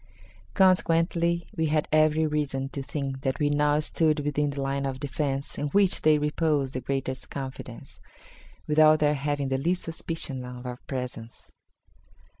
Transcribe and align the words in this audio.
Consequently, 0.55 1.47
we 1.55 1.67
had 1.67 1.87
every 1.91 2.25
reason 2.25 2.69
to 2.69 2.81
think 2.81 3.21
that 3.21 3.37
we 3.37 3.51
now 3.51 3.79
stood 3.79 4.21
within 4.21 4.49
the 4.49 4.59
line 4.59 4.83
of 4.83 4.99
defence, 4.99 5.59
in 5.59 5.67
which 5.67 6.01
they 6.01 6.17
reposed 6.17 6.73
the 6.73 6.81
greatest 6.81 7.29
confidence, 7.29 7.99
without 8.65 8.97
their 8.97 9.13
having 9.13 9.49
the 9.49 9.59
least 9.59 9.83
suspicion 9.83 10.43
of 10.43 10.65
our 10.65 10.79
presence. 10.87 11.51